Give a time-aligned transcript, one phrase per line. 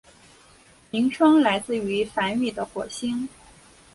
[0.89, 3.29] 名称来自于梵语的火星。